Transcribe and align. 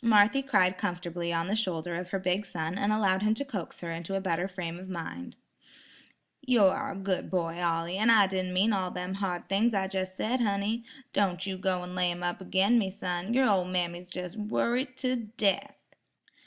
Marthy 0.00 0.40
cried 0.40 0.78
comfortably 0.78 1.34
on 1.34 1.48
the 1.48 1.54
shoulder 1.54 1.96
of 1.96 2.12
her 2.12 2.18
big 2.18 2.46
son 2.46 2.78
and 2.78 2.94
allowed 2.94 3.20
him 3.20 3.34
to 3.34 3.44
coax 3.44 3.80
her 3.80 3.90
into 3.92 4.14
a 4.14 4.22
better 4.22 4.48
frame 4.48 4.78
of 4.78 4.88
mind. 4.88 5.36
"You 6.40 6.62
are 6.64 6.92
a 6.92 6.96
good 6.96 7.30
boy, 7.30 7.60
Ollie, 7.62 7.98
and 7.98 8.10
I 8.10 8.26
didn't 8.26 8.54
mean 8.54 8.72
all 8.72 8.90
them 8.90 9.16
hard 9.16 9.50
things 9.50 9.74
I 9.74 9.90
jes' 9.92 10.14
said, 10.14 10.40
honey. 10.40 10.84
Don' 11.12 11.36
you 11.42 11.58
go 11.58 11.82
an' 11.82 11.94
lay 11.94 12.10
'em 12.10 12.22
up 12.22 12.40
agin 12.40 12.78
me, 12.78 12.88
son; 12.88 13.34
your 13.34 13.46
ol' 13.46 13.66
mammy's 13.66 14.16
jes' 14.16 14.34
worrited 14.34 14.96
to 14.96 15.14
death." 15.36 15.76